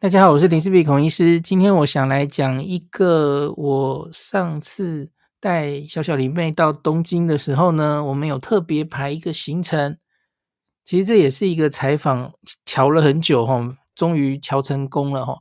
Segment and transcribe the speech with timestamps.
[0.00, 1.40] 大家好，我是林氏璧孔医师。
[1.40, 9.98] 今天我想来讲一个，我上次带小小林妹到东京的时候呢，我们有特别排一个行程。
[10.84, 12.32] 其实这也是一个采访，
[12.64, 15.38] 瞧了很久哈，终于瞧成功了哈。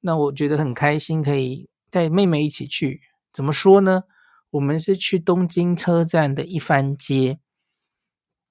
[0.00, 3.02] 那我觉得很开心，可以带妹妹一起去。
[3.32, 4.02] 怎么说呢？
[4.50, 7.38] 我们是去东京车站的一番街。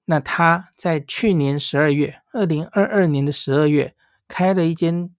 [0.06, 3.94] 那她在去年十二月，二零二二年的十二月，
[4.26, 5.10] 开了一间。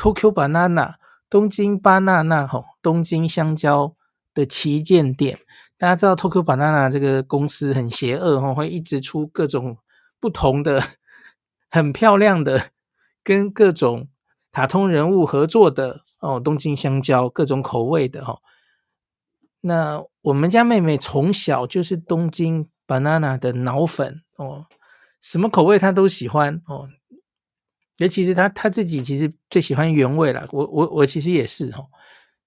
[0.00, 0.94] Tokyo Banana
[1.28, 3.94] 东京巴娜娜吼，东京香蕉
[4.32, 5.38] 的旗舰店，
[5.76, 9.76] 大家知道 Tokyo Banana 这个公司很邪恶吼，会一直出各种
[10.18, 10.82] 不同的、
[11.70, 12.70] 很漂亮的，
[13.22, 14.08] 跟各种
[14.50, 18.38] 卡通人物合作的哦，东京香蕉各种口味的哈。
[19.60, 24.64] 那我们家妹妹从小就是东京 Banana 的脑粉哦，
[25.20, 26.88] 什么口味她都喜欢哦。
[28.00, 31.84] 尤其实他他自己其实最喜欢原味啦，我我我其实也是哈。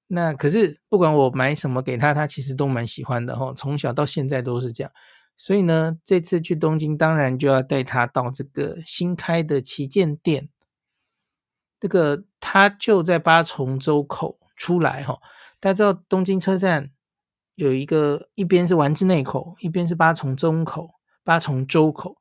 [0.07, 3.53] 那可是不管我买什么给他，他其实都蛮喜欢的哈。
[3.55, 4.91] 从小到现在都是这样。
[5.37, 10.49] 所以呢，这次去东京当然就要带他到这个新开的旗舰店。
[11.79, 15.19] 这个他就在八重洲口出来哈。
[15.59, 16.89] 大家知道东京车站
[17.53, 22.17] 有一个一边是丸之内口，一边是八重洲口，八重洲口。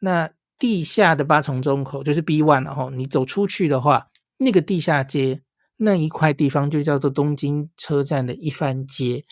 [0.00, 0.28] 那
[0.62, 4.06] 地下的八重中口就是 B one 然后你走出去的话，
[4.38, 5.42] 那个地下街
[5.78, 9.24] 那一块地方就叫做东京车站的一番街。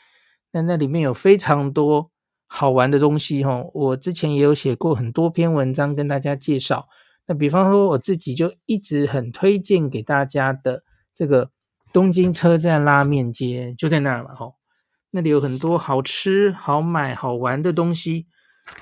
[0.50, 2.10] 那那里面有非常多
[2.48, 6.88] 好玩的东西哈，我之前也有写过很多篇文章跟大家介绍。
[7.28, 10.82] 那比方说我自己就一直很推荐给大家的
[11.14, 11.52] 这个
[11.92, 14.54] 东京车站拉面街，就在那儿嘛哈，
[15.12, 18.26] 那里有很多好吃、好买、好玩的东西。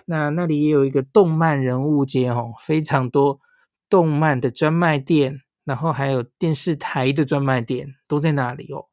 [0.06, 3.40] 那那里也有一个动漫人物街哦，非常多
[3.88, 8.86] 动漫的专卖店，然后还有电视台的专卖店都在那里哦，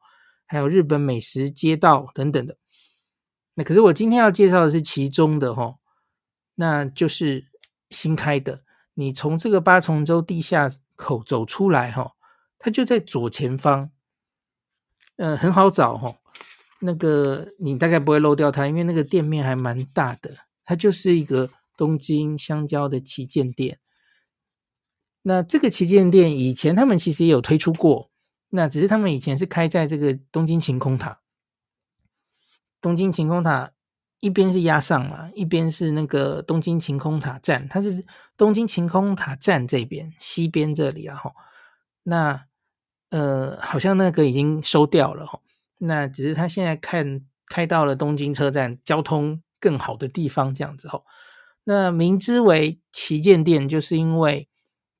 [0.46, 2.56] 还有日本美食街道等等的。
[3.54, 5.76] 那可是我今天要介绍的是其中的哈，
[6.56, 7.46] 那就是
[7.90, 8.62] 新开的。
[8.94, 12.12] 你从这个八重洲地下口走出来哈，
[12.58, 13.90] 它就在左前方，
[15.16, 16.16] 嗯，很好找哈。
[16.80, 20.45] 那个你大概不会漏掉它，因为那个店面还蛮大的。
[20.66, 23.78] 它就是一个东京香蕉的旗舰店。
[25.22, 28.10] 那这个旗舰店以前他们其实也有推出过，
[28.50, 31.20] 那只是他们以前是开在这个东京晴空塔。
[32.80, 33.72] 东京晴空塔
[34.20, 38.04] 一边是压上嘛，一边是那个东京晴空塔站，它是
[38.36, 41.16] 东京晴空塔站这边西边这里啊。
[41.16, 41.32] 哈，
[42.04, 42.46] 那
[43.10, 45.40] 呃，好像那个已经收掉了哈。
[45.78, 49.42] 那只是他现在看开到了东京车站，交通。
[49.60, 51.04] 更好的地方，这样子吼。
[51.64, 54.48] 那明之为旗舰店，就是因为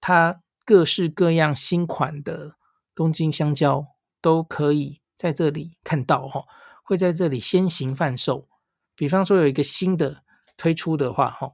[0.00, 2.56] 它各式各样新款的
[2.94, 3.86] 东京香蕉
[4.20, 6.44] 都可以在这里看到哈，
[6.82, 8.48] 会在这里先行贩售。
[8.96, 10.22] 比方说有一个新的
[10.56, 11.52] 推出的话哈，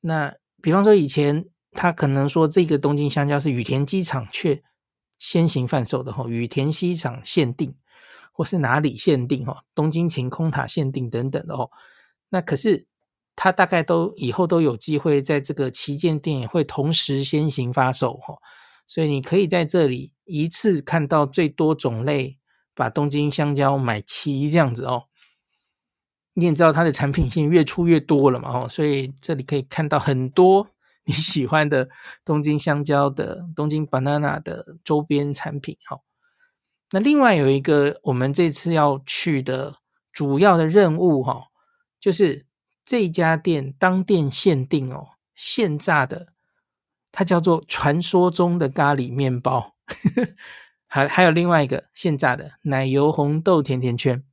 [0.00, 4.62] 那比方说以前它可能说这个东京香蕉是羽田机场却
[5.18, 7.76] 先行贩售的哈，羽田机场限定
[8.32, 11.70] 或是哪里限定哈，东京晴空塔限定等等的哦。
[12.30, 12.86] 那可是，
[13.34, 18.36] 它大概都以后都有机会在这个旗舰店也会同时先行发售哈，
[18.86, 22.36] 所以你可以在这里一次看到最多种类，
[22.74, 25.04] 把东京香蕉买齐这样子哦。
[26.34, 30.68] 你也知道它的产品线越出越多了嘛哈，所以这里可以看到很多
[31.04, 31.88] 你喜欢的
[32.24, 36.00] 东京香蕉的东京 banana 的周边产品哈。
[36.90, 39.76] 那另外有一个我们这次要去的
[40.12, 41.44] 主要的任务哈。
[42.00, 42.46] 就是
[42.84, 46.28] 这家店当店限定哦，现炸的，
[47.10, 49.74] 它叫做传说中的咖喱面包，
[50.86, 54.24] 还还有另外一个现炸的奶油红豆甜甜圈。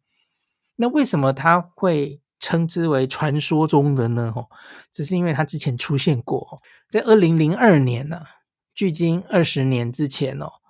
[0.75, 4.31] 那为什么它会称之为传说中的呢？
[4.36, 4.48] 哦，
[4.92, 8.24] 只是因为它之前出现过，在二零零二年呢，
[8.74, 10.62] 距今二十年之前哦，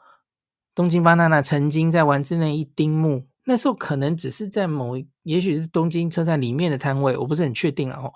[0.73, 3.28] 东京巴娜娜曾经在丸之内一丁目。
[3.47, 8.11] 那时候可能只是在某，也许是东京车站里面的摊位，我不是很确定了哦。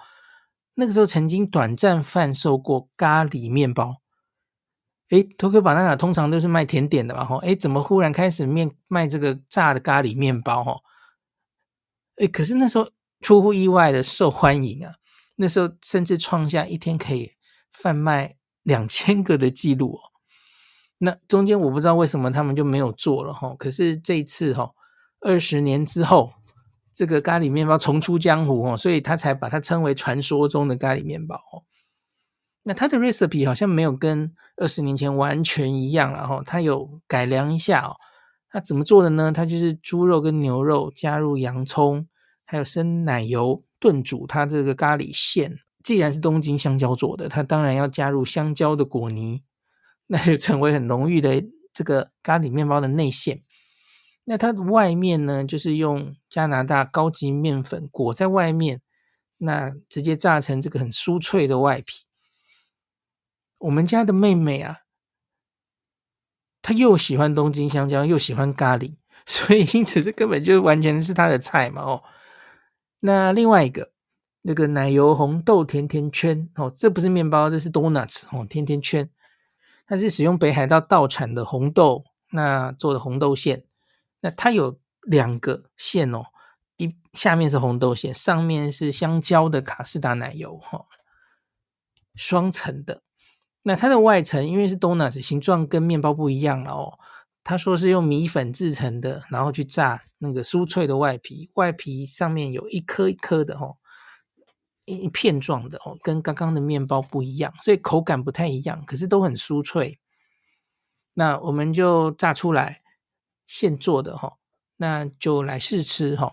[0.73, 3.97] 那个时候曾经短暂贩售过咖喱面包。
[5.09, 10.63] 诶，Tokyo Banana 通常都是卖甜点的嘛，吼，诶，怎么忽然开始面卖这个炸的咖喱面包？
[10.63, 10.81] 吼，
[12.17, 12.89] 诶，可是那时候
[13.21, 14.95] 出乎意外的受欢迎啊，
[15.35, 17.33] 那时候甚至创下一天可以
[17.71, 19.99] 贩卖两千个的记录哦。
[20.99, 24.71] 那中间我不知道为什么他们就没有做了哈，可是这一次哈。
[25.21, 26.31] 二十年之后，
[26.94, 31.63] 这个咖喱面包重出江湖哦，所以他才把它称为传说中的咖喱面包哦。
[32.63, 37.95] 那它的 recipe 好像没有跟二十年前完全一样了哈，它有改良一下哦。
[38.50, 39.31] 它怎么做的呢？
[39.31, 42.07] 它就是猪肉跟牛肉加入洋葱，
[42.45, 45.60] 还有生奶油炖煮它这个咖喱馅。
[45.81, 49.42] 既然是东京香蕉做的，它当然要加入香蕉的果泥，
[50.07, 53.42] 那就成为很浓郁的这个咖喱面包的内馅。
[54.31, 58.79] 那它的外面呢，就是用加拿大高级面粉裹在外面，
[59.37, 62.03] 那直接炸成这个很酥脆的外皮。
[63.57, 64.81] 我们家的妹妹啊，
[66.61, 68.93] 她又喜欢东京香蕉，又喜欢咖喱，
[69.25, 72.03] 所以因此这根本就完全是她的菜嘛哦。
[72.99, 73.91] 那另外一个
[74.43, 79.09] 那个奶油红豆甜甜圈哦，这不是面包，这是 donuts 哦，甜甜圈，
[79.87, 83.63] 它是使用北海道道产的红豆那做的红豆馅，
[84.21, 86.25] 那它有两个馅哦，
[86.77, 90.86] 一下面是红豆馅，上面是香蕉的卡士达奶油哈，
[92.16, 93.01] 双层的。
[93.63, 96.98] 那它的外层因为是 donuts 形状跟面包不一样了哦，
[97.44, 103.77] 他说是用米粉制成的，然后去炸那个酥脆的外皮，外皮上面有一颗一颗的哦，
[104.86, 110.00] 一片状的哦，跟刚刚的面包不一样，所以口感不太一样，可是都很酥脆。
[111.13, 112.81] 那我们就炸出来
[113.50, 114.31] 现做的哈，
[114.78, 116.31] 那就来试吃哈。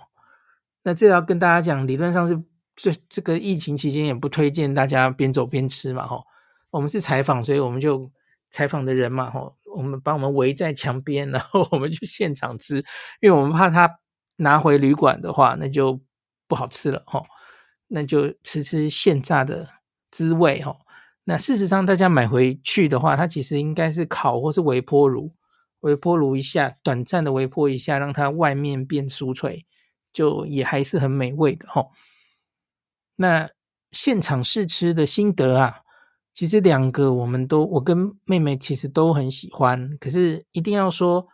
[0.82, 2.38] 那这要跟大家讲，理论上是
[2.76, 6.22] 这这个疫情期间也不推荐大家边走边吃嘛哈。
[6.70, 8.12] 我们是采访，所以我们就
[8.50, 12.76] 采访的人嘛，吼，我们把我们围在墙边，然后我们就现场吃，
[13.22, 13.98] 因为我们怕他
[14.36, 15.98] 拿回旅馆的话，那就
[16.46, 17.24] 不好吃了，吼，
[17.88, 19.66] 那就吃吃现炸的
[20.10, 20.76] 滋味，吼。
[21.24, 25.34] 那事实上，大家买回去的话，它其实应该是烤或是微波炉，
[25.80, 29.64] 微波炉一下，短暂的微波一下，让它外面变酥脆，
[30.12, 31.90] 就也还是很美味的，吼。
[33.16, 33.50] 那
[33.92, 35.80] 现场试吃的心得啊。
[36.34, 39.96] 其实两个我们都，我跟妹妹其实都很喜欢。
[39.98, 41.26] 可是一定要说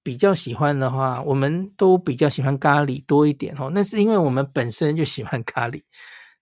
[0.00, 3.72] 比较喜欢的话，我们都比较喜欢咖喱多一点哦。
[3.74, 5.82] 那是因为我们本身就喜欢咖喱。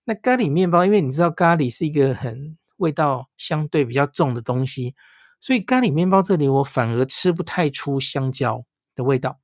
[0.04, 4.94] 那咖喱面包，因为你知道咖喱是一个很味道相对比较重的东西，
[5.40, 9.38] 所以咖喱面包这里我反而吃不太出香蕉的味道。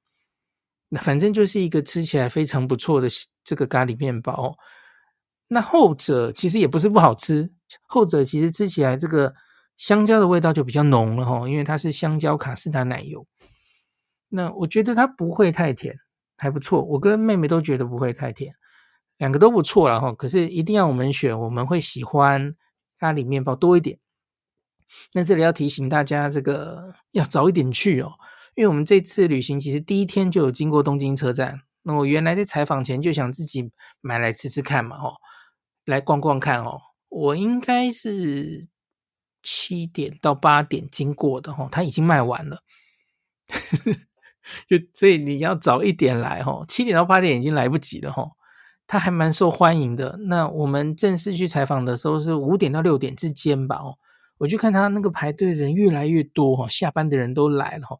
[0.88, 3.08] 那反正就是一个吃起来非常不错的
[3.42, 4.56] 这个咖喱面包。
[5.48, 7.52] 那后者其实也不是不好吃。
[7.86, 9.34] 后者其实吃起来这个
[9.76, 13.26] 香蕉的味道就比较浓了哈，因为它是香蕉卡士达奶油。
[14.28, 15.94] 那我觉得它不会太甜，
[16.36, 16.82] 还不错。
[16.82, 18.54] 我跟妹妹都觉得不会太甜，
[19.18, 20.12] 两个都不错了哈。
[20.12, 22.54] 可是一定要我们选，我们会喜欢
[22.98, 23.98] 咖喱面包多一点。
[25.14, 28.12] 那这里要提醒大家，这个要早一点去哦，
[28.54, 31.60] 因为我们这次旅行其实第一天就有经过东京车站。
[31.82, 35.14] 那我原来在采访前就想自己买来吃吃看嘛，哈，
[35.84, 36.80] 来逛逛看哦。
[37.08, 38.68] 我应该是
[39.42, 42.62] 七点到八点经过的哈，它已经卖完了，
[44.68, 48.30] 就所以你要早一点来哦，七点到八点已经来不及了哈。
[48.86, 50.18] 它还蛮受欢迎的。
[50.28, 53.96] 那我们正式去采访的时候是五点到六点之间吧哦，
[54.38, 57.98] 我就看他那个排队的人越来越多哈，下班的人都来了哈。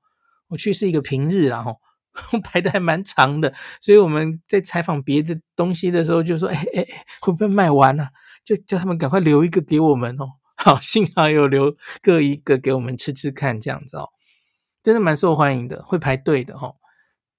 [0.48, 1.80] 我去是一个平日然后
[2.44, 6.86] 排的还蛮长的，所以我们在采访别的东西的时候就说，哎哎，
[7.20, 8.10] 会不会卖完啊？
[8.44, 14.10] 就叫他们赶快留一个给我们哦，好，幸好有留各一个给我们吃吃看，这样子哦，
[14.82, 16.76] 真的蛮受欢迎的，会排队的哦。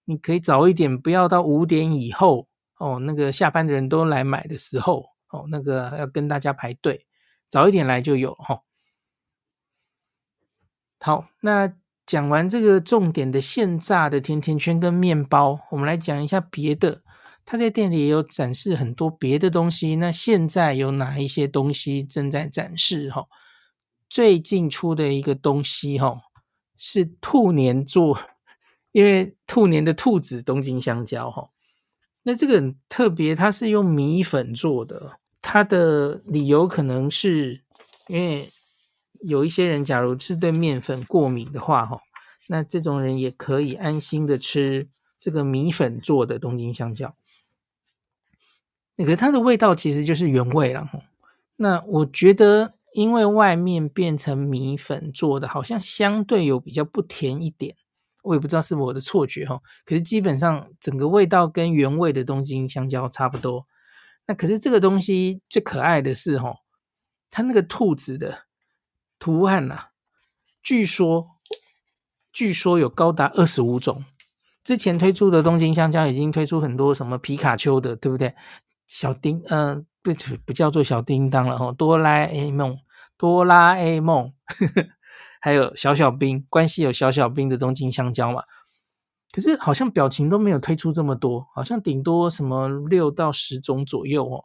[0.06, 2.48] 你可以早一点，不要到五点以后
[2.80, 7.06] 哦，那个下班的人都来买的时候哦，那个要跟大家排队，
[7.48, 8.62] 早一点来就有哈。
[11.06, 11.70] 好，那
[12.06, 17.02] 讲完这个重点的现炸的甜甜圈跟面包，我们来讲一下别的。
[17.44, 19.98] 他在店里也有展示很多别的东西。
[19.98, 23.10] 那现在有哪一些东西正在展示？
[23.10, 23.26] 哈，
[24.10, 26.22] 最近出的一个东西，哈，
[26.78, 28.18] 是兔年做，
[28.94, 31.50] 因为兔年的兔子东京香蕉，哈。
[32.22, 35.20] 那这个很特别，它是用米粉做的。
[35.42, 37.62] 它的理由可能是
[38.08, 38.50] 因为
[39.24, 42.00] 有一些人，假如是对面粉过敏的话，哈，
[42.48, 44.88] 那这种人也可以安心的吃
[45.18, 47.16] 这个米粉做的东京香蕉。
[48.96, 50.88] 那个它的味道其实就是原味了，
[51.56, 57.76] 那我觉得，因为外面变成米粉做的，好像相对有比较不甜一点。
[58.22, 59.60] 我也不知道是不是我的错觉哈。
[59.84, 63.66] 可是基本上整个味道跟原味的东京香蕉差不多。
[64.28, 66.56] 那可是这个东西最可爱的是哈，
[67.30, 68.43] 它那个兔子的
[69.24, 69.86] 图案呐，
[70.62, 71.38] 据说
[72.34, 74.04] 据说有高达二十五种。
[74.66, 78.36] 之前推出的东京香蕉已经推出很多什么皮卡丘的，对不对？
[78.86, 80.14] 小叮，嗯、呃，不
[80.46, 82.78] 不叫做小叮当了哈，哆啦 A 梦
[83.18, 84.90] 哆啦 A 梦，呵 呵
[85.40, 88.44] 还有小小兵，关系有小小兵的东京香蕉嘛。
[89.32, 94.44] 可是好像表情都没有推出这么多，好像顶多什么六到十种左右哦。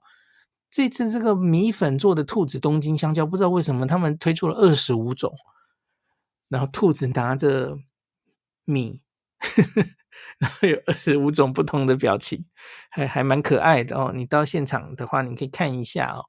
[0.70, 5.34] 这次这个米粉做的兔子东京香蕉，不知道为什么他们推出了二十五种，
[6.48, 7.78] 然后兔子拿着
[8.64, 9.00] 米，
[10.38, 12.44] 然后有二十五种不同的表情，
[12.90, 14.12] 还还蛮可爱的哦。
[14.14, 16.26] 你到现场的话，你可以看一下哦。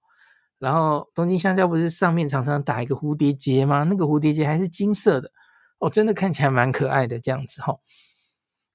[0.57, 3.83] 然后东京香蕉不是上面常常打一个蝴蝶结吗？
[3.83, 5.31] 那个蝴蝶结还是金色的
[5.79, 7.79] 哦，真的看起来蛮可爱的这样子哈、哦。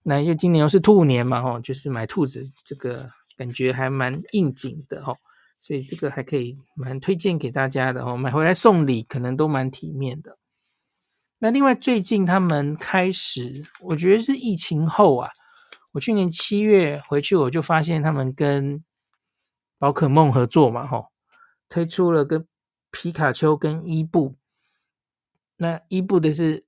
[0.02, 5.16] 那因为今年又是兔年嘛，哦，就是买兔子，这个感觉还蛮应景的，哦，
[5.64, 10.36] 所以这个还可以蛮推荐给大家的，哦，买回来送礼可能都蛮体面的。
[11.38, 15.30] 那另外最近他们开始，我觉得是疫情后啊，
[15.92, 18.84] 我去年七月回去我就发现他们跟
[19.78, 21.06] 宝可梦合作嘛，吼，
[21.70, 22.46] 推出了跟
[22.90, 24.36] 皮卡丘跟伊布，
[25.56, 26.66] 那伊布的是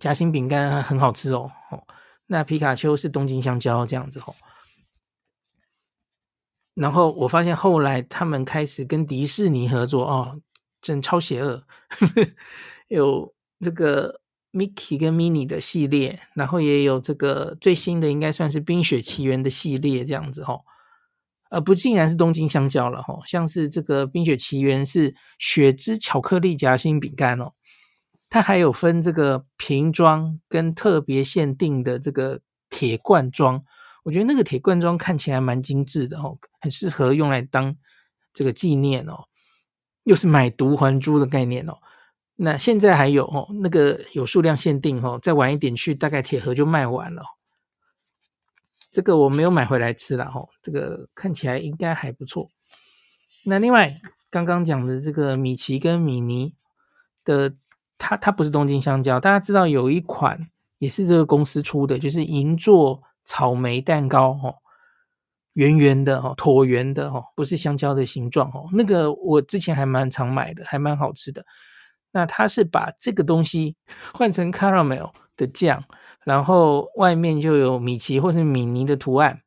[0.00, 1.52] 夹心饼干，很好吃哦，
[2.26, 4.34] 那皮卡丘是东京香蕉这样子吼，
[6.74, 10.40] 然后我发现后来他们开始跟迪士尼合作哦，
[10.80, 11.64] 真超邪恶，
[12.88, 14.20] 有这个
[14.52, 20.64] Mickey 跟 Mini 的系列，然后也有这个最新的应该算是冰雪奇缘的系列这样子吼，
[21.50, 27.52] 呃不竟然是东京香蕉了吼，像是这个冰雪奇缘是雪之巧克力夹心饼干哦。
[28.30, 33.62] 它还有分这个瓶装跟特别限定的这个铁罐装，
[34.02, 37.76] 我觉得那个铁罐装看起来蛮精致的哦，很适合用来当
[38.32, 39.24] 这个纪念哦，
[40.04, 41.78] 又是买椟还珠的概念哦。
[42.36, 47.22] 那现在还有哦，那个有数量限定哦，再晚一点去，大概铁盒就卖完了。
[48.90, 52.50] 这个我没有买回来吃了哦，这个看起来应该还不错。
[53.44, 53.96] 那另外
[54.30, 56.54] 刚刚讲的这个米奇跟米妮
[57.24, 57.54] 的。
[57.98, 64.56] 它它不是东京香蕉，大家知道有一款也是这个公司出的，就是银座草莓蛋糕哦，
[65.54, 68.68] 圆圆的哦，椭圆的哦，不是香蕉的形状哦。
[68.72, 71.44] 那个我之前还蛮常买的，还蛮好吃的。
[72.12, 73.76] 那它是把这个东西
[74.12, 75.82] 换成 caramel 的酱，
[76.24, 79.40] 然后外面就有米奇或是米妮的图案，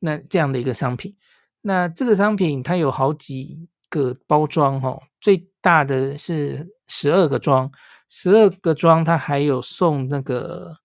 [0.00, 1.16] 那这样的一个商品。
[1.62, 7.70] 那这个商品它有好几个包装哦，最大的是十二个装。
[8.12, 10.78] 十二个装，它还有送那个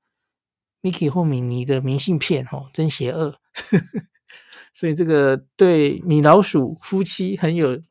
[0.86, 3.40] Mickey 或米妮的明信片哦，真邪恶！
[4.72, 7.82] 所以这个对米老鼠夫妻很有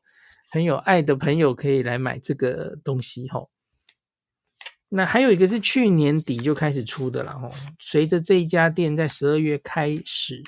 [0.49, 3.47] 很有爱的朋友可以来买这个东西哈。
[4.87, 10.41] 那还有一个是去年底就开始出的了哈，随着这一家店在十二月开始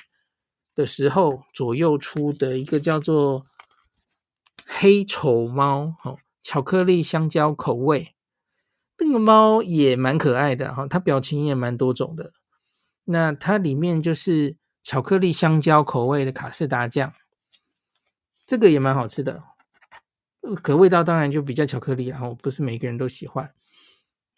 [0.74, 3.44] 的时候左右出的一个叫做
[4.64, 8.14] 黑丑猫哦，巧克力香蕉口味。
[8.96, 12.32] 这个猫也蛮可爱的哈，它表情也蛮多种的。
[13.10, 17.14] 那它里面就是巧克力香蕉口味的卡士达酱，
[18.46, 19.42] 这个也蛮好吃的。
[20.62, 23.50] 可味道当然就比较巧克力，然后不是每个人都喜欢。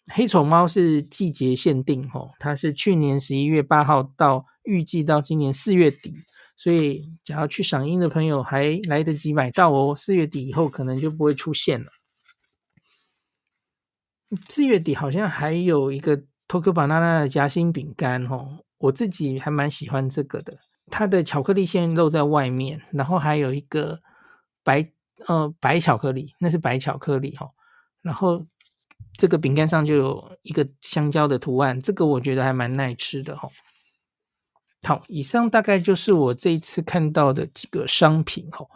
[0.07, 6.23] 黑丑猫是季节限定哈，它是去年十一月八号到预计到今年四月底，
[6.55, 9.95] 所以只要去赏樱的朋友还来得及买到哦。
[9.95, 11.91] 四月底以后可能就不会出现了。
[14.47, 20.57] 四月底好像还有一个 Tokyo Banana 的夹心饼干哦，我自己还蛮喜欢这个的。
[20.87, 24.01] 它的巧克力馅露在外面，然后还有一个
[24.61, 24.91] 白
[25.27, 27.49] 呃白巧克力，那是白巧克力哈。
[28.01, 28.45] 然后
[29.15, 33.47] 这个饼干上就有一个香蕉的图案，这个我觉得还蛮耐吃的哈。
[34.85, 38.67] 好，以上大概就是我这一次看到的几个商品哦。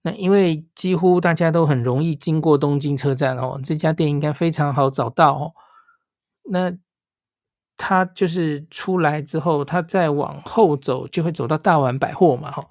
[0.00, 5.52] 那因为几乎大家都很容易经过东京车站哦，这家店应该非常好找到哦。
[6.48, 6.72] 那
[7.76, 12.66] 它就是出来之后，它再往后走就会走到大丸百货嘛，哈。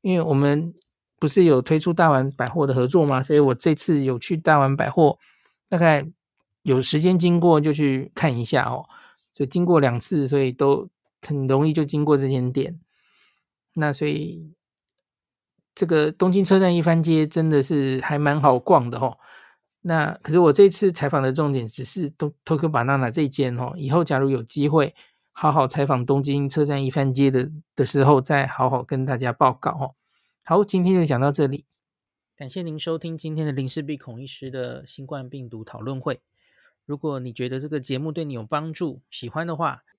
[0.00, 0.74] 因为我们
[1.18, 5.18] 不是有推出大丸百货的合作嘛，所以我这次有去大丸百货，
[5.68, 6.06] 大概
[6.62, 8.84] 有时间经过就去看一下哦。
[9.32, 10.88] 就经过两次，所以都
[11.22, 12.78] 很容易就经过这间店。
[13.74, 14.52] 那所以。
[15.74, 19.16] 这个东京车站一番街真的是还蛮好逛的哦。
[19.82, 23.74] 那可是我这次采访的重点只是东 Tokyo Banana 这一间哦。
[23.76, 24.94] 以后假如有机会
[25.32, 29.94] 好好采访东京车站一番街的的时候，再好好跟大家报告哦。
[30.44, 31.64] 好，今天就讲到这里，
[32.36, 36.20] 感谢您收听今天的林氏璧孔医师的新冠病毒讨论会。
[36.84, 39.84] 如果你觉得这个节目对你有帮助，喜欢的话，